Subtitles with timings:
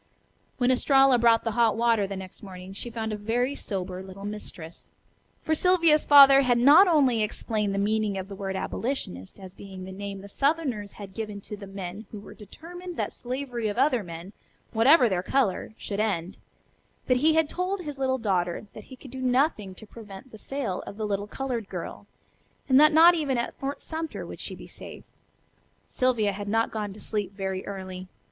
[0.57, 4.25] When Estralla brought the hot water the next morning she found a very sober little
[4.25, 4.89] mistress.
[5.43, 9.83] For Sylvia's father had not only explained the meaning of the word "abolitionist" as being
[9.85, 13.77] the name the southerners had given to the men who were determined that slavery of
[13.77, 14.33] other men,
[14.71, 16.35] whatever their color, should end,
[17.05, 20.39] but he had told his little daughter that he could do nothing to prevent the
[20.39, 22.07] sale of the little colored girl,
[22.67, 25.03] and that not even at Fort Sumter would she be safe.
[25.89, 28.07] Sylvia had not gone to sleep very early.